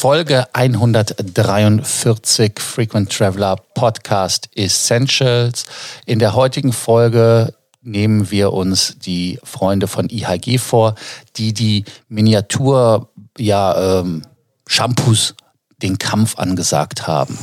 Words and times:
Folge 0.00 0.46
143 0.54 2.60
Frequent 2.60 3.10
Traveler 3.10 3.56
Podcast 3.74 4.48
Essentials. 4.54 5.66
In 6.06 6.20
der 6.20 6.34
heutigen 6.34 6.72
Folge 6.72 7.52
nehmen 7.82 8.30
wir 8.30 8.52
uns 8.52 8.96
die 9.00 9.40
Freunde 9.42 9.88
von 9.88 10.08
IHG 10.08 10.58
vor, 10.58 10.94
die 11.34 11.52
die 11.52 11.84
Miniatur 12.08 13.08
ja 13.38 13.98
ähm, 13.98 14.22
Shampoos 14.68 15.34
den 15.80 15.96
Kampf 15.96 16.36
angesagt 16.38 17.06
haben. 17.06 17.38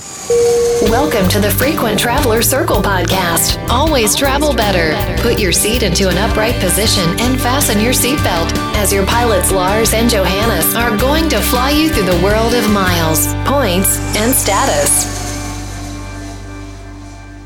Welcome 0.89 1.29
to 1.29 1.39
the 1.39 1.49
Frequent 1.49 1.97
Traveler 1.97 2.41
Circle 2.41 2.81
podcast. 2.81 3.57
Always 3.69 4.13
travel 4.13 4.53
better. 4.53 4.93
Put 5.21 5.39
your 5.39 5.53
seat 5.53 5.83
into 5.83 6.09
an 6.09 6.17
upright 6.17 6.59
position 6.59 7.17
and 7.21 7.39
fasten 7.39 7.79
your 7.79 7.93
seatbelt 7.93 8.51
as 8.75 8.91
your 8.91 9.05
pilots 9.05 9.51
Lars 9.51 9.93
and 9.93 10.09
Johannes 10.11 10.75
are 10.75 10.97
going 10.97 11.29
to 11.29 11.39
fly 11.39 11.69
you 11.69 11.89
through 11.89 12.11
the 12.11 12.21
world 12.21 12.53
of 12.53 12.69
miles, 12.71 13.33
points 13.45 13.97
and 14.17 14.35
status. 14.35 15.07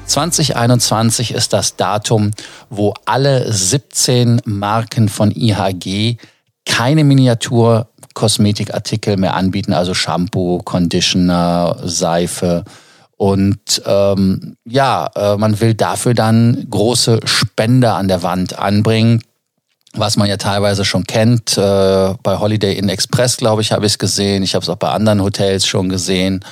2021 0.08 1.36
ist 1.36 1.54
das 1.54 1.76
Datum, 1.76 2.32
wo 2.72 2.96
alle 3.06 3.54
17 3.54 4.42
Marken 4.44 5.08
von 5.08 5.30
IHG 5.30 6.18
keine 6.66 7.04
Miniatur 7.04 7.90
Kosmetikartikel 8.20 9.16
mehr 9.16 9.34
anbieten, 9.34 9.72
also 9.72 9.94
Shampoo, 9.94 10.58
Conditioner, 10.58 11.78
Seife. 11.86 12.66
Und 13.16 13.82
ähm, 13.86 14.58
ja, 14.66 15.10
äh, 15.16 15.38
man 15.38 15.62
will 15.62 15.74
dafür 15.74 16.14
dann 16.14 16.68
große 16.70 17.22
Spender 17.24 17.96
an 17.96 18.10
der 18.10 18.22
Wand 18.22 18.60
anbringen, 18.60 19.24
was 19.94 20.18
man 20.18 20.28
ja 20.28 20.36
teilweise 20.36 20.84
schon 20.84 21.06
kennt. 21.06 21.58
Äh, 21.58 22.14
bei 22.22 22.38
Holiday 22.38 22.78
Inn 22.78 22.90
Express, 22.90 23.38
glaube 23.38 23.62
ich, 23.62 23.72
habe 23.72 23.86
ich 23.86 23.94
es 23.94 24.00
gesehen. 24.00 24.44
Ich 24.44 24.54
habe 24.54 24.64
es 24.64 24.70
auch 24.70 24.76
bei 24.76 24.90
anderen 24.90 25.24
Hotels 25.24 25.66
schon 25.66 25.88
gesehen. 25.88 26.44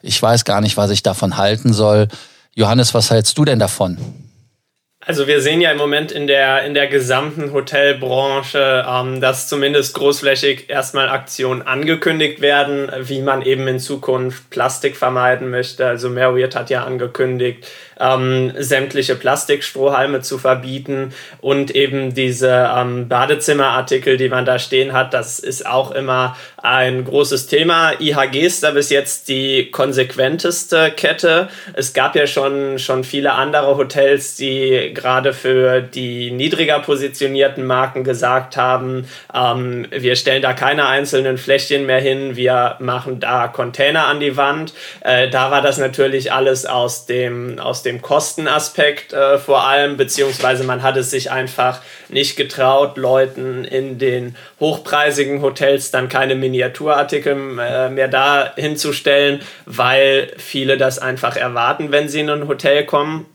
Ich 0.00 0.20
weiß 0.20 0.46
gar 0.46 0.62
nicht, 0.62 0.78
was 0.78 0.90
ich 0.90 1.02
davon 1.02 1.36
halten 1.36 1.74
soll. 1.74 2.08
Johannes, 2.54 2.94
was 2.94 3.10
hältst 3.10 3.36
du 3.36 3.44
denn 3.44 3.58
davon? 3.58 3.98
Also 5.04 5.26
wir 5.26 5.40
sehen 5.40 5.60
ja 5.60 5.72
im 5.72 5.78
Moment 5.78 6.12
in 6.12 6.28
der, 6.28 6.62
in 6.64 6.74
der 6.74 6.86
gesamten 6.86 7.52
Hotelbranche, 7.52 8.86
ähm, 8.88 9.20
dass 9.20 9.48
zumindest 9.48 9.94
großflächig 9.94 10.70
erstmal 10.70 11.08
Aktionen 11.08 11.62
angekündigt 11.62 12.40
werden, 12.40 12.88
wie 13.00 13.20
man 13.20 13.42
eben 13.42 13.66
in 13.66 13.80
Zukunft 13.80 14.48
Plastik 14.50 14.96
vermeiden 14.96 15.50
möchte. 15.50 15.86
Also 15.86 16.08
Marriott 16.08 16.54
hat 16.54 16.70
ja 16.70 16.84
angekündigt, 16.84 17.66
ähm, 18.02 18.52
sämtliche 18.58 19.14
Plastikstrohhalme 19.14 20.20
zu 20.20 20.38
verbieten 20.38 21.14
und 21.40 21.70
eben 21.70 22.14
diese 22.14 22.70
ähm, 22.76 23.08
Badezimmerartikel, 23.08 24.16
die 24.16 24.28
man 24.28 24.44
da 24.44 24.58
stehen 24.58 24.92
hat, 24.92 25.14
das 25.14 25.38
ist 25.38 25.64
auch 25.66 25.92
immer 25.92 26.36
ein 26.56 27.04
großes 27.04 27.46
Thema. 27.46 27.92
IHG 28.00 28.40
ist 28.40 28.62
da 28.62 28.72
bis 28.72 28.90
jetzt 28.90 29.28
die 29.28 29.70
konsequenteste 29.70 30.90
Kette. 30.90 31.48
Es 31.74 31.92
gab 31.92 32.16
ja 32.16 32.26
schon, 32.26 32.78
schon 32.78 33.04
viele 33.04 33.32
andere 33.32 33.76
Hotels, 33.76 34.36
die 34.36 34.92
gerade 34.94 35.32
für 35.32 35.80
die 35.80 36.30
niedriger 36.30 36.80
positionierten 36.80 37.64
Marken 37.64 38.04
gesagt 38.04 38.56
haben, 38.56 39.08
ähm, 39.34 39.86
wir 39.90 40.16
stellen 40.16 40.42
da 40.42 40.52
keine 40.52 40.86
einzelnen 40.86 41.38
Fläschchen 41.38 41.86
mehr 41.86 42.00
hin, 42.00 42.36
wir 42.36 42.76
machen 42.80 43.20
da 43.20 43.48
Container 43.48 44.06
an 44.06 44.20
die 44.20 44.36
Wand. 44.36 44.72
Äh, 45.00 45.28
da 45.30 45.50
war 45.50 45.62
das 45.62 45.78
natürlich 45.78 46.32
alles 46.32 46.66
aus 46.66 47.06
dem, 47.06 47.58
aus 47.58 47.82
dem 47.82 47.91
dem 47.92 48.02
Kostenaspekt 48.02 49.12
äh, 49.12 49.38
vor 49.38 49.64
allem, 49.64 49.96
beziehungsweise 49.96 50.64
man 50.64 50.82
hat 50.82 50.96
es 50.96 51.10
sich 51.10 51.30
einfach 51.30 51.80
nicht 52.08 52.36
getraut, 52.36 52.96
Leuten 52.96 53.64
in 53.64 53.98
den 53.98 54.36
hochpreisigen 54.60 55.42
Hotels 55.42 55.90
dann 55.90 56.08
keine 56.08 56.34
Miniaturartikel 56.34 57.58
äh, 57.58 57.88
mehr 57.90 58.08
da 58.08 58.52
hinzustellen, 58.56 59.40
weil 59.66 60.32
viele 60.38 60.76
das 60.76 60.98
einfach 60.98 61.36
erwarten, 61.36 61.92
wenn 61.92 62.08
sie 62.08 62.20
in 62.20 62.30
ein 62.30 62.48
Hotel 62.48 62.84
kommen. 62.84 63.26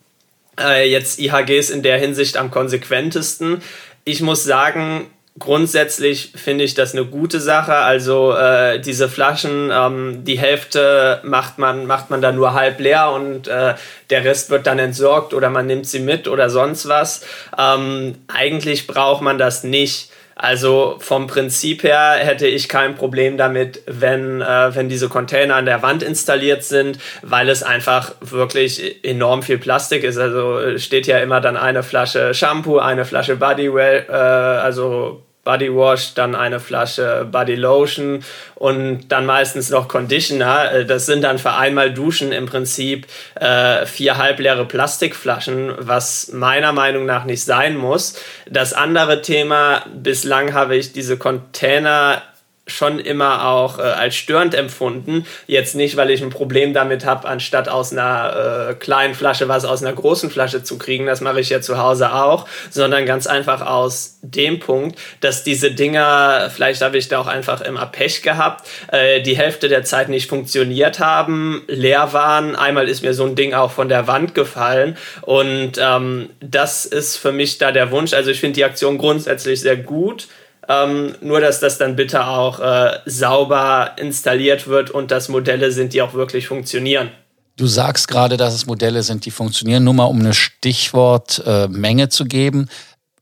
Äh, 0.59 0.89
jetzt 0.89 1.19
IHGs 1.19 1.69
in 1.69 1.83
der 1.83 1.97
Hinsicht 1.97 2.37
am 2.37 2.51
konsequentesten. 2.51 3.61
Ich 4.03 4.21
muss 4.21 4.43
sagen, 4.43 5.07
grundsätzlich 5.39 6.31
finde 6.35 6.63
ich 6.63 6.73
das 6.73 6.93
eine 6.93 7.05
gute 7.05 7.39
Sache. 7.39 7.75
Also 7.75 8.33
äh, 8.35 8.79
diese 8.79 9.09
Flaschen, 9.09 9.71
ähm, 9.71 10.23
die 10.23 10.39
Hälfte 10.39 11.21
macht 11.23 11.57
man, 11.57 11.85
macht 11.85 12.09
man 12.09 12.21
dann 12.21 12.35
nur 12.35 12.53
halb 12.53 12.79
leer 12.79 13.11
und 13.11 13.47
äh, 13.47 13.75
der 14.09 14.23
Rest 14.23 14.49
wird 14.49 14.67
dann 14.67 14.79
entsorgt 14.79 15.33
oder 15.33 15.49
man 15.49 15.67
nimmt 15.67 15.87
sie 15.87 15.99
mit 15.99 16.27
oder 16.27 16.49
sonst 16.49 16.87
was. 16.87 17.25
Ähm, 17.57 18.15
eigentlich 18.27 18.87
braucht 18.87 19.21
man 19.21 19.37
das 19.37 19.63
nicht. 19.63 20.11
Also 20.39 20.97
vom 20.99 21.25
Prinzip 21.25 21.81
her 21.81 22.11
hätte 22.19 22.45
ich 22.45 22.69
kein 22.69 22.93
Problem 22.93 23.37
damit, 23.37 23.81
wenn, 23.87 24.41
äh, 24.41 24.75
wenn 24.75 24.87
diese 24.87 25.09
Container 25.09 25.55
an 25.55 25.65
der 25.65 25.81
Wand 25.81 26.03
installiert 26.03 26.63
sind, 26.63 26.99
weil 27.23 27.49
es 27.49 27.63
einfach 27.63 28.13
wirklich 28.21 29.03
enorm 29.03 29.41
viel 29.41 29.57
Plastik 29.57 30.03
ist. 30.03 30.19
Also 30.19 30.77
steht 30.77 31.07
ja 31.07 31.17
immer 31.19 31.41
dann 31.41 31.57
eine 31.57 31.81
Flasche 31.81 32.35
Shampoo, 32.35 32.77
eine 32.77 33.03
Flasche 33.03 33.35
Bodywell, 33.35 34.05
äh, 34.09 34.13
also 34.13 35.23
Body 35.47 35.73
Wash, 35.73 36.13
dann 36.13 36.35
eine 36.35 36.59
Flasche 36.59 37.25
Body 37.31 37.55
Lotion 37.55 38.21
und 38.55 39.07
dann 39.07 39.25
meistens 39.25 39.69
noch 39.69 39.87
Conditioner. 39.87 40.73
Äh, 40.73 40.85
das 40.85 41.05
sind 41.05 41.21
dann 41.21 41.39
für 41.39 41.53
einmal 41.53 41.93
Duschen 41.93 42.33
im 42.33 42.47
Prinzip 42.47 43.07
äh, 43.35 43.85
vier 43.85 44.17
halbleere 44.17 44.65
Plastikflaschen, 44.65 45.73
was 45.77 46.33
meiner 46.33 46.73
Meinung 46.73 47.05
nach 47.05 47.23
nicht 47.23 47.45
sein 47.45 47.77
muss. 47.77 48.19
Das 48.49 48.73
andere 48.73 49.21
Thema, 49.21 49.85
bislang 49.95 50.53
habe 50.53 50.75
ich 50.75 50.91
diese 50.91 51.15
Container 51.15 52.21
schon 52.67 52.99
immer 52.99 53.47
auch 53.47 53.79
äh, 53.79 53.83
als 53.83 54.15
störend 54.15 54.53
empfunden. 54.53 55.25
Jetzt 55.47 55.75
nicht, 55.75 55.95
weil 55.95 56.09
ich 56.11 56.21
ein 56.21 56.29
Problem 56.29 56.73
damit 56.73 57.05
habe, 57.05 57.27
anstatt 57.27 57.69
aus 57.69 57.91
einer 57.91 58.69
äh, 58.69 58.73
kleinen 58.75 59.15
Flasche 59.15 59.47
was 59.47 59.65
aus 59.65 59.81
einer 59.81 59.93
großen 59.93 60.29
Flasche 60.29 60.63
zu 60.63 60.77
kriegen, 60.77 61.05
das 61.05 61.21
mache 61.21 61.39
ich 61.39 61.49
ja 61.49 61.61
zu 61.61 61.77
Hause 61.77 62.13
auch, 62.13 62.47
sondern 62.69 63.05
ganz 63.05 63.25
einfach 63.25 63.65
aus 63.65 64.19
dem 64.21 64.59
Punkt, 64.59 64.99
dass 65.21 65.43
diese 65.43 65.71
Dinger, 65.71 66.49
vielleicht 66.53 66.81
habe 66.81 66.97
ich 66.97 67.07
da 67.07 67.19
auch 67.19 67.27
einfach 67.27 67.61
immer 67.61 67.85
Pech 67.85 68.21
gehabt, 68.21 68.67
äh, 68.91 69.21
die 69.21 69.37
Hälfte 69.37 69.69
der 69.69 69.83
Zeit 69.83 70.09
nicht 70.09 70.29
funktioniert 70.29 70.99
haben, 70.99 71.63
leer 71.67 72.11
waren. 72.11 72.55
Einmal 72.55 72.89
ist 72.89 73.01
mir 73.01 73.13
so 73.13 73.25
ein 73.25 73.35
Ding 73.35 73.53
auch 73.53 73.71
von 73.71 73.87
der 73.87 74.07
Wand 74.07 74.35
gefallen 74.35 74.97
und 75.21 75.73
ähm, 75.79 76.29
das 76.41 76.85
ist 76.85 77.17
für 77.17 77.31
mich 77.31 77.57
da 77.57 77.71
der 77.71 77.91
Wunsch. 77.91 78.13
Also 78.13 78.31
ich 78.31 78.39
finde 78.39 78.55
die 78.55 78.65
Aktion 78.65 78.97
grundsätzlich 78.97 79.61
sehr 79.61 79.77
gut. 79.77 80.27
Ähm, 80.69 81.15
nur, 81.21 81.39
dass 81.39 81.59
das 81.59 81.77
dann 81.77 81.95
bitte 81.95 82.25
auch 82.25 82.59
äh, 82.59 82.99
sauber 83.05 83.91
installiert 83.97 84.67
wird 84.67 84.91
und 84.91 85.11
dass 85.11 85.29
Modelle 85.29 85.71
sind, 85.71 85.93
die 85.93 86.01
auch 86.01 86.13
wirklich 86.13 86.47
funktionieren. 86.47 87.09
Du 87.55 87.65
sagst 87.65 88.07
gerade, 88.07 88.37
dass 88.37 88.53
es 88.53 88.65
Modelle 88.65 89.01
sind, 89.01 89.25
die 89.25 89.31
funktionieren. 89.31 89.83
Nur 89.83 89.93
mal 89.93 90.05
um 90.05 90.19
eine 90.19 90.33
Stichwortmenge 90.33 92.03
äh, 92.03 92.09
zu 92.09 92.25
geben. 92.25 92.69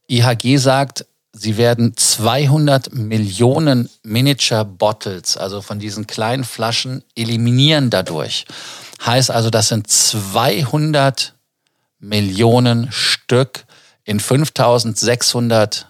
IHG 0.09 0.57
sagt, 0.57 1.05
sie 1.31 1.57
werden 1.57 1.95
200 1.95 2.93
Millionen 2.93 3.89
Miniature 4.03 4.65
Bottles, 4.65 5.37
also 5.37 5.61
von 5.61 5.79
diesen 5.79 6.07
kleinen 6.07 6.43
Flaschen, 6.43 7.03
eliminieren 7.15 7.89
dadurch. 7.89 8.45
Heißt 9.05 9.31
also, 9.31 9.49
das 9.49 9.69
sind 9.69 9.89
200 9.89 11.33
Millionen 11.99 12.91
Stück 12.91 13.65
in 14.03 14.19
5600 14.19 15.87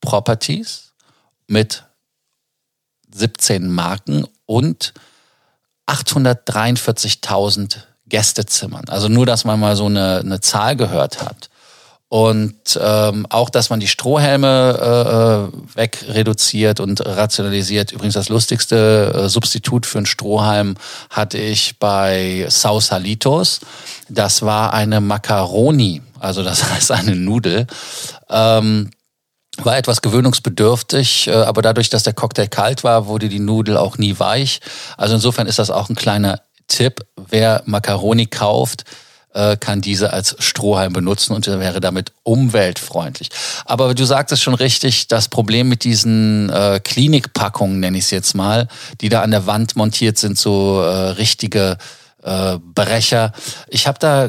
Properties 0.00 0.92
mit 1.46 1.84
17 3.12 3.68
Marken 3.70 4.26
und 4.46 4.94
843.000 5.86 7.78
Gästezimmern. 8.06 8.84
Also 8.88 9.08
nur, 9.08 9.26
dass 9.26 9.44
man 9.44 9.58
mal 9.58 9.76
so 9.76 9.86
eine, 9.86 10.18
eine 10.18 10.40
Zahl 10.40 10.76
gehört 10.76 11.22
hat. 11.22 11.50
Und 12.08 12.78
ähm, 12.82 13.24
auch, 13.30 13.50
dass 13.50 13.70
man 13.70 13.78
die 13.78 13.86
Strohhelme 13.86 15.52
äh, 15.52 15.76
wegreduziert 15.76 16.80
und 16.80 17.06
rationalisiert. 17.06 17.92
Übrigens 17.92 18.14
das 18.14 18.28
lustigste 18.28 19.12
äh, 19.14 19.28
Substitut 19.28 19.86
für 19.86 19.98
einen 19.98 20.06
Strohhalm 20.06 20.74
hatte 21.08 21.38
ich 21.38 21.78
bei 21.78 22.46
Sausalitos. 22.48 23.60
Das 24.08 24.42
war 24.42 24.74
eine 24.74 25.00
Macaroni, 25.00 26.02
also 26.18 26.42
das 26.42 26.68
heißt 26.70 26.90
eine 26.90 27.14
Nudel. 27.14 27.68
Ähm, 28.28 28.90
war 29.64 29.76
etwas 29.76 30.02
gewöhnungsbedürftig, 30.02 31.28
äh, 31.28 31.32
aber 31.32 31.62
dadurch, 31.62 31.90
dass 31.90 32.02
der 32.02 32.12
Cocktail 32.12 32.48
kalt 32.48 32.84
war, 32.84 33.06
wurde 33.06 33.28
die 33.28 33.40
Nudel 33.40 33.76
auch 33.76 33.98
nie 33.98 34.18
weich. 34.18 34.60
Also 34.96 35.14
insofern 35.14 35.46
ist 35.46 35.58
das 35.58 35.70
auch 35.70 35.88
ein 35.88 35.96
kleiner 35.96 36.40
Tipp. 36.68 37.04
Wer 37.16 37.62
Macaroni 37.66 38.26
kauft, 38.26 38.84
äh, 39.32 39.56
kann 39.56 39.80
diese 39.80 40.12
als 40.12 40.36
Strohhalm 40.38 40.92
benutzen 40.92 41.34
und 41.34 41.46
wäre 41.46 41.80
damit 41.80 42.12
umweltfreundlich. 42.22 43.30
Aber 43.64 43.94
du 43.94 44.04
sagtest 44.04 44.42
schon 44.42 44.54
richtig, 44.54 45.08
das 45.08 45.28
Problem 45.28 45.68
mit 45.68 45.84
diesen 45.84 46.50
äh, 46.50 46.80
Klinikpackungen, 46.82 47.80
nenne 47.80 47.98
ich 47.98 48.04
es 48.04 48.10
jetzt 48.10 48.34
mal, 48.34 48.68
die 49.00 49.08
da 49.08 49.22
an 49.22 49.30
der 49.30 49.46
Wand 49.46 49.76
montiert 49.76 50.18
sind, 50.18 50.38
so 50.38 50.80
richtige 50.80 51.78
Brecher. 52.74 53.32
Ich 53.68 53.86
habe 53.86 53.98
da 53.98 54.28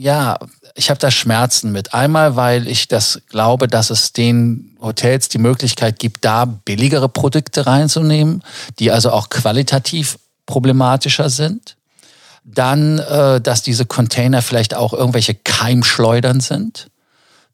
ja, 0.00 0.38
ich 0.74 0.90
habe 0.90 1.00
da 1.00 1.10
Schmerzen 1.10 1.72
mit. 1.72 1.94
Einmal, 1.94 2.36
weil 2.36 2.66
ich 2.68 2.88
das 2.88 3.22
glaube, 3.28 3.68
dass 3.68 3.90
es 3.90 4.12
den 4.12 4.76
Hotels 4.80 5.28
die 5.28 5.38
Möglichkeit 5.38 5.98
gibt, 5.98 6.24
da 6.24 6.44
billigere 6.44 7.08
Produkte 7.08 7.66
reinzunehmen, 7.66 8.42
die 8.78 8.90
also 8.90 9.10
auch 9.10 9.30
qualitativ 9.30 10.18
problematischer 10.46 11.30
sind. 11.30 11.76
Dann, 12.44 12.98
äh, 12.98 13.40
dass 13.40 13.62
diese 13.62 13.84
Container 13.84 14.42
vielleicht 14.42 14.74
auch 14.74 14.92
irgendwelche 14.92 15.34
Keimschleudern 15.34 16.40
sind. 16.40 16.88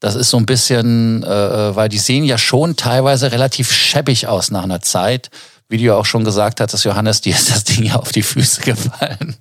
Das 0.01 0.15
ist 0.15 0.31
so 0.31 0.37
ein 0.37 0.47
bisschen, 0.47 1.23
äh, 1.25 1.27
äh 1.27 1.77
weil 1.77 1.89
die 1.89 1.99
sehen 1.99 2.25
ja 2.25 2.39
schon 2.39 2.77
teilweise 2.77 3.33
relativ 3.33 3.73
schäbig 3.73 4.29
aus 4.29 4.51
nach 4.51 4.63
einer 4.63 4.81
Zeit. 4.81 5.31
Wie 5.69 5.79
du 5.79 5.85
ja 5.85 5.95
auch 5.97 6.07
schon 6.07 6.25
gesagt 6.25 6.61
hattest, 6.61 6.85
Johannes, 6.85 7.21
dir 7.23 7.35
ist 7.35 7.51
das 7.51 7.65
Ding 7.65 7.85
ja 7.85 7.97
auf 7.97 8.13
die 8.13 8.23
Füße 8.23 8.61
gefallen. 8.61 9.37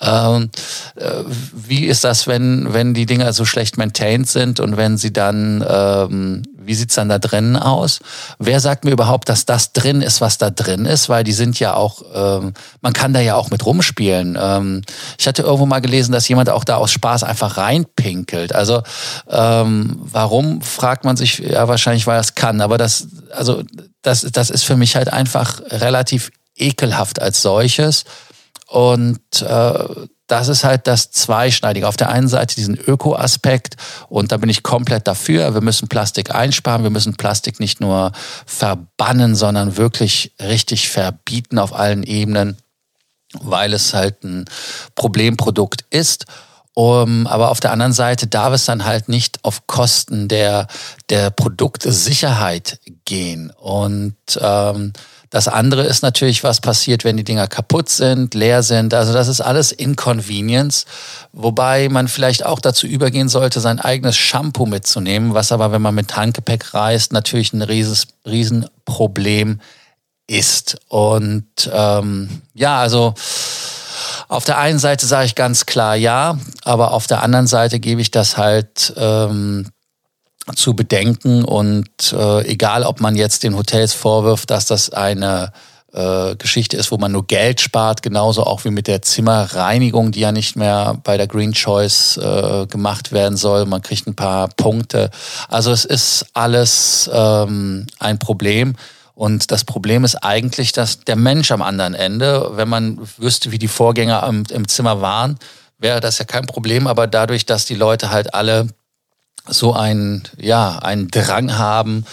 Ähm, 0.00 0.50
äh, 0.96 1.24
wie 1.52 1.84
ist 1.84 2.04
das, 2.04 2.26
wenn, 2.26 2.72
wenn 2.72 2.94
die 2.94 3.06
Dinger 3.06 3.32
so 3.32 3.44
schlecht 3.44 3.76
maintained 3.76 4.28
sind 4.28 4.58
und 4.58 4.76
wenn 4.76 4.96
sie 4.96 5.12
dann, 5.12 5.64
ähm, 5.68 6.42
wie 6.56 6.74
sieht's 6.74 6.94
dann 6.94 7.10
da 7.10 7.18
drinnen 7.18 7.56
aus? 7.56 8.00
Wer 8.38 8.60
sagt 8.60 8.84
mir 8.84 8.92
überhaupt, 8.92 9.28
dass 9.28 9.44
das 9.44 9.72
drin 9.72 10.00
ist, 10.00 10.20
was 10.20 10.38
da 10.38 10.50
drin 10.50 10.86
ist? 10.86 11.08
Weil 11.10 11.22
die 11.22 11.32
sind 11.32 11.60
ja 11.60 11.74
auch, 11.74 12.02
ähm, 12.14 12.54
man 12.80 12.92
kann 12.94 13.12
da 13.12 13.20
ja 13.20 13.34
auch 13.34 13.50
mit 13.50 13.66
rumspielen. 13.66 14.38
Ähm, 14.40 14.82
ich 15.18 15.28
hatte 15.28 15.42
irgendwo 15.42 15.66
mal 15.66 15.80
gelesen, 15.80 16.12
dass 16.12 16.28
jemand 16.28 16.48
auch 16.48 16.64
da 16.64 16.76
aus 16.76 16.92
Spaß 16.92 17.22
einfach 17.24 17.58
reinpinkelt. 17.58 18.54
Also 18.54 18.82
ähm, 19.28 19.98
warum, 20.00 20.62
fragt 20.62 21.04
man 21.04 21.16
sich, 21.16 21.40
ja 21.40 21.68
wahrscheinlich, 21.68 22.06
weil 22.06 22.20
es 22.20 22.34
kann. 22.34 22.62
Aber 22.62 22.78
das, 22.78 23.08
also 23.32 23.62
das, 24.00 24.22
das 24.32 24.48
ist 24.48 24.64
für 24.64 24.76
mich 24.76 24.96
halt 24.96 25.12
einfach 25.12 25.60
relativ 25.70 26.30
ekelhaft 26.56 27.20
als 27.20 27.42
solches. 27.42 28.04
Und 28.70 29.42
äh, 29.42 29.84
das 30.28 30.46
ist 30.46 30.62
halt 30.62 30.86
das 30.86 31.10
Zweischneidige. 31.10 31.88
Auf 31.88 31.96
der 31.96 32.10
einen 32.10 32.28
Seite 32.28 32.54
diesen 32.54 32.76
Öko-Aspekt 32.76 33.74
und 34.08 34.30
da 34.30 34.36
bin 34.36 34.48
ich 34.48 34.62
komplett 34.62 35.08
dafür. 35.08 35.54
Wir 35.54 35.60
müssen 35.60 35.88
Plastik 35.88 36.32
einsparen, 36.32 36.84
wir 36.84 36.90
müssen 36.90 37.16
Plastik 37.16 37.58
nicht 37.58 37.80
nur 37.80 38.12
verbannen, 38.46 39.34
sondern 39.34 39.76
wirklich 39.76 40.34
richtig 40.40 40.88
verbieten 40.88 41.58
auf 41.58 41.74
allen 41.74 42.04
Ebenen, 42.04 42.58
weil 43.40 43.74
es 43.74 43.92
halt 43.92 44.22
ein 44.22 44.44
Problemprodukt 44.94 45.84
ist. 45.90 46.26
Um, 46.72 47.26
aber 47.26 47.50
auf 47.50 47.58
der 47.58 47.72
anderen 47.72 47.92
Seite 47.92 48.28
darf 48.28 48.54
es 48.54 48.64
dann 48.64 48.84
halt 48.84 49.08
nicht 49.08 49.44
auf 49.44 49.66
Kosten 49.66 50.28
der, 50.28 50.68
der 51.10 51.30
Produktsicherheit 51.30 52.78
gehen. 53.04 53.50
Und 53.50 54.14
ähm, 54.40 54.92
das 55.30 55.46
andere 55.46 55.84
ist 55.84 56.02
natürlich, 56.02 56.42
was 56.42 56.60
passiert, 56.60 57.04
wenn 57.04 57.16
die 57.16 57.24
Dinger 57.24 57.46
kaputt 57.46 57.88
sind, 57.88 58.34
leer 58.34 58.64
sind. 58.64 58.92
Also 58.92 59.12
das 59.12 59.28
ist 59.28 59.40
alles 59.40 59.70
Inconvenience, 59.70 60.86
wobei 61.32 61.88
man 61.88 62.08
vielleicht 62.08 62.44
auch 62.44 62.58
dazu 62.58 62.88
übergehen 62.88 63.28
sollte, 63.28 63.60
sein 63.60 63.78
eigenes 63.78 64.16
Shampoo 64.16 64.66
mitzunehmen, 64.66 65.32
was 65.32 65.52
aber, 65.52 65.70
wenn 65.70 65.82
man 65.82 65.94
mit 65.94 66.16
Handgepäck 66.16 66.74
reist, 66.74 67.12
natürlich 67.12 67.52
ein 67.52 67.62
rieses, 67.62 68.08
Riesenproblem 68.26 69.60
ist. 70.26 70.78
Und 70.88 71.70
ähm, 71.72 72.42
ja, 72.54 72.80
also 72.80 73.14
auf 74.26 74.44
der 74.44 74.58
einen 74.58 74.80
Seite 74.80 75.06
sage 75.06 75.26
ich 75.26 75.36
ganz 75.36 75.64
klar 75.64 75.94
ja, 75.94 76.38
aber 76.64 76.92
auf 76.92 77.06
der 77.06 77.22
anderen 77.22 77.46
Seite 77.46 77.78
gebe 77.78 78.00
ich 78.00 78.10
das 78.10 78.36
halt 78.36 78.92
ähm, 78.96 79.66
zu 80.54 80.74
bedenken. 80.74 81.44
Und 81.44 82.12
äh, 82.12 82.46
egal, 82.46 82.84
ob 82.84 83.00
man 83.00 83.16
jetzt 83.16 83.42
den 83.42 83.56
Hotels 83.56 83.92
vorwirft, 83.92 84.50
dass 84.50 84.66
das 84.66 84.90
eine 84.90 85.52
äh, 85.92 86.36
Geschichte 86.36 86.76
ist, 86.76 86.92
wo 86.92 86.98
man 86.98 87.12
nur 87.12 87.26
Geld 87.26 87.60
spart, 87.60 88.02
genauso 88.02 88.44
auch 88.44 88.64
wie 88.64 88.70
mit 88.70 88.86
der 88.86 89.02
Zimmerreinigung, 89.02 90.12
die 90.12 90.20
ja 90.20 90.32
nicht 90.32 90.56
mehr 90.56 90.98
bei 91.02 91.16
der 91.16 91.26
Green 91.26 91.52
Choice 91.52 92.16
äh, 92.16 92.66
gemacht 92.66 93.12
werden 93.12 93.36
soll. 93.36 93.66
Man 93.66 93.82
kriegt 93.82 94.06
ein 94.06 94.14
paar 94.14 94.48
Punkte. 94.56 95.10
Also 95.48 95.72
es 95.72 95.84
ist 95.84 96.26
alles 96.32 97.10
ähm, 97.12 97.86
ein 97.98 98.18
Problem. 98.18 98.76
Und 99.14 99.50
das 99.50 99.64
Problem 99.64 100.04
ist 100.04 100.16
eigentlich, 100.16 100.72
dass 100.72 101.00
der 101.00 101.16
Mensch 101.16 101.50
am 101.50 101.60
anderen 101.60 101.94
Ende, 101.94 102.52
wenn 102.54 102.68
man 102.68 102.98
wüsste, 103.18 103.52
wie 103.52 103.58
die 103.58 103.68
Vorgänger 103.68 104.24
im, 104.26 104.44
im 104.50 104.66
Zimmer 104.68 105.02
waren, 105.02 105.38
wäre 105.78 106.00
das 106.00 106.18
ja 106.18 106.24
kein 106.24 106.46
Problem. 106.46 106.86
Aber 106.86 107.06
dadurch, 107.06 107.46
dass 107.46 107.66
die 107.66 107.74
Leute 107.74 108.10
halt 108.10 108.32
alle 108.32 108.68
so 109.50 109.74
ein, 109.74 110.22
ja, 110.38 110.78
einen 110.78 111.08
Drang 111.08 111.58
haben, 111.58 112.04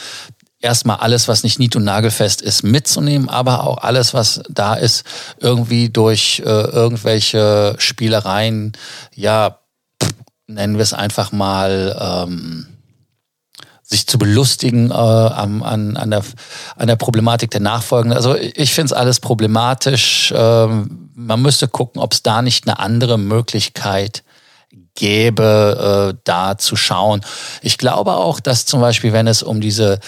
erstmal 0.60 0.98
alles, 0.98 1.28
was 1.28 1.44
nicht 1.44 1.60
nied- 1.60 1.76
und 1.76 1.84
nagelfest 1.84 2.42
ist, 2.42 2.64
mitzunehmen, 2.64 3.30
aber 3.30 3.66
auch 3.66 3.78
alles, 3.80 4.14
was 4.14 4.42
da 4.50 4.74
ist, 4.74 5.06
irgendwie 5.40 5.90
durch 5.90 6.42
äh, 6.46 6.50
irgendwelche 6.50 7.76
Spielereien, 7.78 8.74
ja, 9.14 9.60
nennen 10.48 10.76
wir 10.76 10.84
es 10.84 10.94
einfach 10.94 11.32
mal, 11.32 11.96
ähm, 12.00 12.68
sich 13.84 14.06
zu 14.06 14.18
belustigen 14.18 14.92
äh, 14.92 14.94
an, 14.94 15.64
an, 15.64 15.96
an, 15.96 16.12
der, 16.12 16.22
an 16.76 16.88
der 16.88 16.98
Problematik 16.98 17.52
der 17.52 17.62
Nachfolgen. 17.62 18.12
Also 18.12 18.36
ich 18.36 18.74
finde 18.74 18.88
es 18.88 18.94
alles 18.94 19.22
problematisch. 19.22 20.34
Ähm, 20.36 21.10
man 21.16 21.42
müsste 21.42 21.70
gucken, 21.70 22.02
ob 22.02 22.12
es 22.12 22.22
da 22.22 22.42
nicht 22.42 22.68
eine 22.68 22.80
andere 22.80 23.18
Möglichkeit 23.18 24.24
gäbe, 24.98 26.12
äh, 26.14 26.20
da 26.26 26.58
zu 26.58 26.76
schauen. 26.76 27.22
Ich 27.62 27.78
glaube 27.78 28.16
auch, 28.16 28.42
dass 28.42 28.66
zum 28.66 28.82
Beispiel, 28.82 29.14
wenn 29.14 29.28
es 29.28 29.42
um 29.42 29.62
diese 29.62 30.00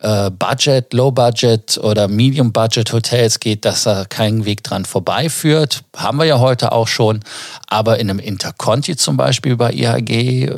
äh, 0.00 0.30
Budget, 0.30 0.92
Low-Budget 0.92 1.78
oder 1.78 2.06
Medium-Budget-Hotels 2.08 3.40
geht, 3.40 3.64
dass 3.64 3.84
da 3.84 4.04
kein 4.04 4.44
Weg 4.44 4.62
dran 4.62 4.84
vorbeiführt. 4.84 5.82
Haben 5.96 6.18
wir 6.18 6.26
ja 6.26 6.38
heute 6.38 6.72
auch 6.72 6.86
schon. 6.86 7.20
Aber 7.66 7.98
in 7.98 8.10
einem 8.10 8.18
Interconti 8.18 8.96
zum 8.96 9.16
Beispiel 9.16 9.56
bei 9.56 9.72
IHG, 9.72 10.44
äh, 10.44 10.52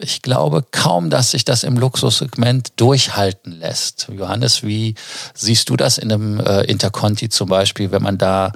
ich 0.00 0.22
glaube 0.22 0.64
kaum, 0.70 1.10
dass 1.10 1.32
sich 1.32 1.44
das 1.44 1.64
im 1.64 1.76
Luxussegment 1.76 2.72
durchhalten 2.76 3.58
lässt. 3.58 4.08
Johannes, 4.16 4.62
wie 4.62 4.94
siehst 5.34 5.68
du 5.68 5.76
das 5.76 5.98
in 5.98 6.12
einem 6.12 6.40
äh, 6.40 6.62
Interconti 6.62 7.28
zum 7.28 7.48
Beispiel, 7.48 7.90
wenn 7.90 8.02
man 8.02 8.16
da 8.16 8.52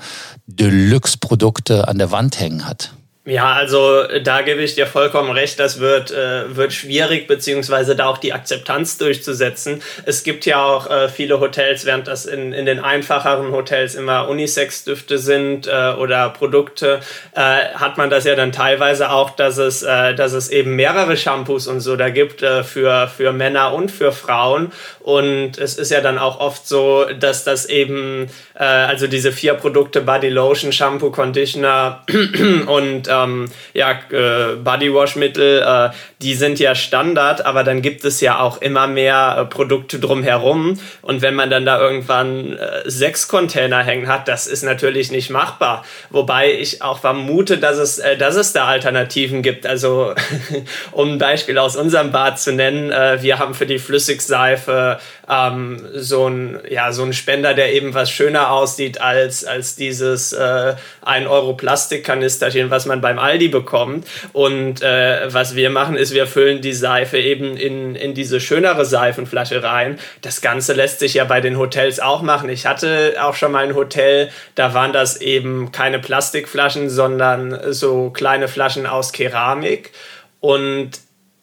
Deluxe-Produkte 0.46 1.88
an 1.88 1.99
der 1.99 2.11
Wand 2.11 2.38
hängen 2.38 2.67
hat? 2.67 2.93
Ja, 3.28 3.52
also 3.52 4.04
da 4.22 4.40
gebe 4.40 4.62
ich 4.62 4.75
dir 4.75 4.86
vollkommen 4.86 5.30
recht, 5.30 5.60
das 5.60 5.80
wird, 5.80 6.10
äh, 6.10 6.56
wird 6.56 6.72
schwierig, 6.72 7.26
beziehungsweise 7.26 7.94
da 7.94 8.06
auch 8.06 8.16
die 8.16 8.32
Akzeptanz 8.32 8.96
durchzusetzen. 8.96 9.82
Es 10.06 10.22
gibt 10.22 10.46
ja 10.46 10.64
auch 10.64 10.88
äh, 10.88 11.10
viele 11.10 11.38
Hotels, 11.38 11.84
während 11.84 12.08
das 12.08 12.25
in, 12.25 12.54
in 12.54 12.64
den 12.64 12.80
einfacheren 12.80 13.52
Hotels 13.52 13.96
immer 13.96 14.30
Unisex-Düfte 14.30 15.19
sind 15.19 15.66
äh, 15.66 15.92
oder 15.98 16.30
Produkte, 16.30 17.00
äh, 17.34 17.40
hat 17.75 17.98
man 17.98 18.08
das 18.08 18.25
ja 18.25 18.34
dann 18.34 18.50
teilweise 18.50 19.10
auch, 19.10 19.28
dass 19.28 19.58
es, 19.58 19.82
äh, 19.82 20.14
dass 20.14 20.32
es 20.32 20.48
eben 20.48 20.74
mehrere 20.74 21.19
Shampoos 21.19 21.66
und 21.66 21.81
so 21.81 21.96
da 21.96 22.08
gibt 22.08 22.40
äh, 22.40 22.64
für, 22.64 23.08
für 23.14 23.34
Männer 23.34 23.74
und 23.74 23.90
für 23.90 24.12
Frauen. 24.12 24.72
Und 25.00 25.58
es 25.58 25.76
ist 25.76 25.90
ja 25.90 26.00
dann 26.00 26.16
auch 26.16 26.40
oft 26.40 26.66
so, 26.66 27.04
dass 27.19 27.44
das 27.44 27.66
eben, 27.66 28.28
also 28.54 29.06
diese 29.06 29.32
vier 29.32 29.54
Produkte, 29.54 30.02
Body 30.02 30.29
Lotion, 30.29 30.70
Shampoo, 30.70 31.10
Conditioner 31.10 32.05
und 32.67 33.08
ähm, 33.25 33.46
ja, 33.75 33.93
äh, 34.10 34.56
Bodywash-Mittel, 34.56 35.63
äh, 35.63 35.91
die 36.20 36.34
sind 36.34 36.58
ja 36.58 36.75
Standard, 36.75 37.46
aber 37.46 37.65
dann 37.65 37.82
gibt 37.82 38.05
es 38.05 38.20
ja 38.20 38.41
auch 38.41 38.60
immer 38.60 38.87
mehr 38.87 39.37
äh, 39.39 39.44
Produkte 39.44 39.98
drumherum. 39.98 40.79
Und 41.03 41.22
wenn 41.22 41.34
man 41.34 41.51
dann 41.51 41.65
da 41.65 41.81
irgendwann 41.81 42.56
äh, 42.56 42.82
sechs 42.84 43.29
Container 43.29 43.82
hängen 43.82 44.08
hat, 44.08 44.29
das 44.29 44.46
ist 44.46 44.63
natürlich 44.63 45.10
nicht 45.10 45.31
machbar. 45.31 45.84
Wobei 46.10 46.53
ich 46.53 46.82
auch 46.82 46.98
vermute, 46.98 47.58
dass 47.58 47.79
es, 47.79 47.98
äh, 47.98 48.17
dass 48.17 48.37
es 48.37 48.53
da 48.53 48.67
Alternativen 48.67 49.43
gibt. 49.43 49.67
Also, 49.67 50.15
um 50.93 51.13
ein 51.13 51.19
Beispiel 51.19 51.58
aus 51.58 51.77
unserem 51.77 52.13
Bad 52.13 52.39
zu 52.39 52.53
nennen, 52.53 52.91
äh, 52.91 53.22
wir 53.22 53.39
haben 53.39 53.55
für 53.55 53.67
die 53.67 53.79
Flüssigseife 53.79 54.98
ähm, 55.29 55.87
so 55.94 56.29
ein 56.29 56.60
ja 56.70 56.93
so 56.93 57.03
ein 57.05 57.13
Spender, 57.13 57.55
der 57.55 57.72
eben 57.75 57.94
was 57.94 58.10
schöner 58.10 58.51
aussieht 58.51 59.01
als 59.01 59.44
als 59.44 59.77
dieses 59.77 60.32
äh, 60.32 60.75
1 61.03 61.29
Euro 61.29 61.55
Plastikkanisterchen, 61.55 62.70
was 62.70 62.87
man 62.87 62.97
beim 63.00 63.19
Aldi 63.19 63.48
bekommt. 63.48 64.06
Und 64.32 64.82
äh, 64.82 65.32
was 65.32 65.56
wir 65.56 65.70
machen, 65.70 65.96
ist, 65.96 66.14
wir 66.14 66.26
füllen 66.26 66.60
die 66.60 66.72
Seife 66.72 67.19
eben 67.19 67.56
in 67.56 67.94
in 67.94 68.14
diese 68.14 68.40
schönere 68.40 68.84
Seifenflasche 68.84 69.62
rein. 69.62 69.98
Das 70.22 70.40
Ganze 70.40 70.72
lässt 70.72 71.00
sich 71.00 71.14
ja 71.14 71.24
bei 71.24 71.40
den 71.40 71.58
Hotels 71.58 72.00
auch 72.00 72.22
machen. 72.22 72.48
Ich 72.48 72.67
hatte 72.67 73.17
auch 73.20 73.34
schon 73.34 73.52
mal 73.52 73.64
ein 73.64 73.74
Hotel, 73.74 74.31
da 74.55 74.74
waren 74.74 74.93
das 74.93 75.20
eben 75.20 75.72
keine 75.72 75.98
Plastikflaschen, 75.98 76.88
sondern 76.90 77.72
so 77.72 78.10
kleine 78.10 78.48
Flaschen 78.48 78.86
aus 78.86 79.12
Keramik. 79.12 79.93
Und 80.40 80.90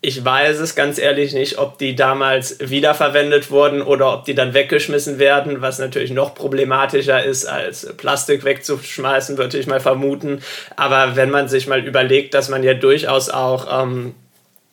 ich 0.05 0.24
weiß 0.24 0.59
es 0.59 0.75
ganz 0.75 1.00
ehrlich 1.00 1.33
nicht, 1.33 1.57
ob 1.57 1.79
die 1.79 1.95
damals 1.95 2.59
wiederverwendet 2.59 3.50
wurden 3.50 3.81
oder 3.81 4.13
ob 4.13 4.25
die 4.25 4.35
dann 4.35 4.53
weggeschmissen 4.53 5.17
werden, 5.17 5.62
was 5.62 5.79
natürlich 5.79 6.12
noch 6.12 6.35
problematischer 6.35 7.24
ist, 7.24 7.45
als 7.45 7.91
Plastik 7.97 8.43
wegzuschmeißen, 8.43 9.38
würde 9.38 9.57
ich 9.57 9.65
mal 9.65 9.79
vermuten. 9.79 10.41
Aber 10.75 11.15
wenn 11.15 11.31
man 11.31 11.47
sich 11.47 11.65
mal 11.65 11.83
überlegt, 11.83 12.35
dass 12.35 12.50
man 12.50 12.62
ja 12.62 12.75
durchaus 12.75 13.29
auch 13.29 13.83
ähm, 13.83 14.13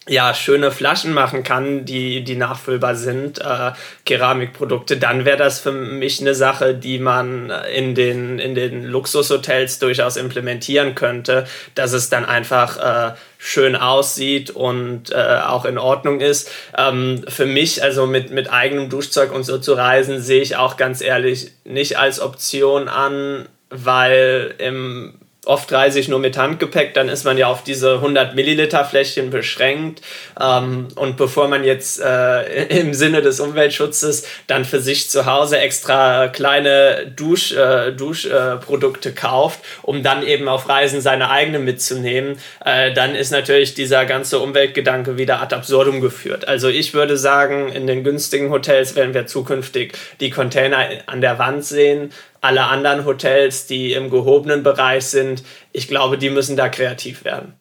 ja, 0.08 0.34
schöne 0.34 0.72
Flaschen 0.72 1.12
machen 1.12 1.44
kann, 1.44 1.84
die, 1.84 2.24
die 2.24 2.34
nachfüllbar 2.34 2.96
sind, 2.96 3.38
äh, 3.38 3.70
Keramikprodukte, 4.04 4.96
dann 4.96 5.24
wäre 5.24 5.36
das 5.36 5.60
für 5.60 5.70
mich 5.70 6.20
eine 6.20 6.34
Sache, 6.34 6.74
die 6.74 6.98
man 6.98 7.52
in 7.72 7.94
den, 7.94 8.40
in 8.40 8.56
den 8.56 8.84
Luxushotels 8.84 9.78
durchaus 9.78 10.16
implementieren 10.16 10.96
könnte, 10.96 11.46
dass 11.76 11.92
es 11.92 12.10
dann 12.10 12.24
einfach 12.24 13.12
äh, 13.12 13.14
schön 13.38 13.76
aussieht 13.76 14.50
und 14.50 15.12
äh, 15.12 15.38
auch 15.46 15.64
in 15.64 15.78
Ordnung 15.78 16.20
ist. 16.20 16.50
Ähm, 16.76 17.24
für 17.28 17.46
mich, 17.46 17.84
also 17.84 18.06
mit, 18.06 18.32
mit 18.32 18.52
eigenem 18.52 18.88
Duschzeug 18.88 19.32
und 19.32 19.44
so 19.44 19.58
zu 19.58 19.74
reisen, 19.74 20.20
sehe 20.20 20.42
ich 20.42 20.56
auch 20.56 20.76
ganz 20.76 21.00
ehrlich 21.00 21.52
nicht 21.64 21.96
als 21.96 22.18
Option 22.18 22.88
an, 22.88 23.48
weil 23.70 24.54
im 24.58 25.14
oft 25.44 25.72
reise 25.72 25.98
ich 25.98 26.06
nur 26.06 26.20
mit 26.20 26.38
Handgepäck, 26.38 26.94
dann 26.94 27.08
ist 27.08 27.24
man 27.24 27.36
ja 27.36 27.48
auf 27.48 27.64
diese 27.64 27.94
100 27.94 28.36
Milliliter 28.36 28.84
Fläschchen 28.84 29.30
beschränkt. 29.30 30.00
Ähm, 30.40 30.88
und 30.94 31.16
bevor 31.16 31.48
man 31.48 31.64
jetzt 31.64 32.00
äh, 32.00 32.64
im 32.80 32.94
Sinne 32.94 33.22
des 33.22 33.40
Umweltschutzes 33.40 34.24
dann 34.46 34.64
für 34.64 34.80
sich 34.80 35.10
zu 35.10 35.26
Hause 35.26 35.58
extra 35.58 36.28
kleine 36.28 37.12
Dusch, 37.16 37.52
äh, 37.52 37.90
Duschprodukte 37.90 39.08
äh, 39.08 39.12
kauft, 39.12 39.58
um 39.82 40.04
dann 40.04 40.22
eben 40.22 40.46
auf 40.46 40.68
Reisen 40.68 41.00
seine 41.00 41.30
eigene 41.30 41.58
mitzunehmen, 41.58 42.38
äh, 42.64 42.92
dann 42.92 43.16
ist 43.16 43.32
natürlich 43.32 43.74
dieser 43.74 44.06
ganze 44.06 44.38
Umweltgedanke 44.38 45.18
wieder 45.18 45.42
ad 45.42 45.54
absurdum 45.54 46.00
geführt. 46.00 46.46
Also 46.46 46.68
ich 46.68 46.94
würde 46.94 47.16
sagen, 47.16 47.68
in 47.68 47.88
den 47.88 48.04
günstigen 48.04 48.50
Hotels 48.50 48.94
werden 48.94 49.12
wir 49.12 49.26
zukünftig 49.26 49.94
die 50.20 50.30
Container 50.30 50.86
an 51.06 51.20
der 51.20 51.40
Wand 51.40 51.64
sehen 51.64 52.12
alle 52.42 52.64
anderen 52.64 53.06
Hotels, 53.06 53.66
die 53.66 53.92
im 53.92 54.10
gehobenen 54.10 54.62
Bereich 54.62 55.06
sind, 55.06 55.42
ich 55.72 55.88
glaube, 55.88 56.18
die 56.18 56.28
müssen 56.28 56.56
da 56.56 56.68
kreativ 56.68 57.24
werden. 57.24 57.54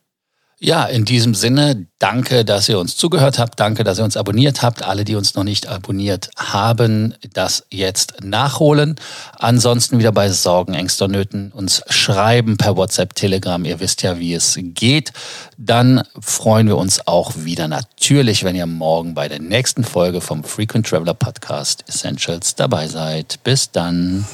Ja, 0.63 0.85
in 0.85 1.05
diesem 1.05 1.33
Sinne, 1.33 1.87
danke, 1.97 2.45
dass 2.45 2.69
ihr 2.69 2.77
uns 2.77 2.95
zugehört 2.95 3.39
habt. 3.39 3.59
Danke, 3.59 3.83
dass 3.83 3.97
ihr 3.97 4.03
uns 4.03 4.15
abonniert 4.15 4.61
habt. 4.61 4.83
Alle, 4.83 5.05
die 5.05 5.15
uns 5.15 5.33
noch 5.33 5.43
nicht 5.43 5.67
abonniert 5.67 6.29
haben, 6.37 7.15
das 7.33 7.63
jetzt 7.71 8.23
nachholen. 8.23 8.95
Ansonsten 9.39 9.97
wieder 9.97 10.11
bei 10.11 10.29
Sorgen, 10.29 10.75
Ängsten 10.75 11.05
und 11.05 11.11
Nöten 11.13 11.51
uns 11.51 11.81
schreiben 11.89 12.57
per 12.57 12.77
WhatsApp, 12.77 13.15
Telegram. 13.15 13.65
Ihr 13.65 13.79
wisst 13.79 14.03
ja, 14.03 14.19
wie 14.19 14.35
es 14.35 14.55
geht. 14.59 15.13
Dann 15.57 16.03
freuen 16.19 16.67
wir 16.67 16.77
uns 16.77 17.07
auch 17.07 17.33
wieder 17.37 17.67
natürlich, 17.67 18.43
wenn 18.43 18.55
ihr 18.55 18.67
morgen 18.67 19.15
bei 19.15 19.27
der 19.27 19.39
nächsten 19.39 19.83
Folge 19.83 20.21
vom 20.21 20.43
Frequent 20.43 20.85
Traveler 20.85 21.15
Podcast 21.15 21.83
Essentials 21.87 22.53
dabei 22.53 22.87
seid. 22.87 23.39
Bis 23.43 23.71
dann. 23.71 24.27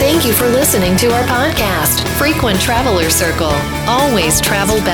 Thank 0.00 0.24
you 0.24 0.32
for 0.32 0.48
listening 0.48 0.96
to 0.96 1.08
our 1.08 1.24
podcast, 1.24 2.00
Frequent 2.18 2.60
Traveler 2.60 3.10
Circle. 3.10 3.52
Always 3.86 4.40
travel 4.40 4.80
better 4.80 4.93